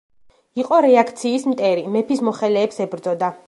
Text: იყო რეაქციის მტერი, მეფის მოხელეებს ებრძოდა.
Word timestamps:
იყო 0.61 0.79
რეაქციის 0.85 1.45
მტერი, 1.53 1.85
მეფის 1.97 2.27
მოხელეებს 2.31 2.85
ებრძოდა. 2.87 3.35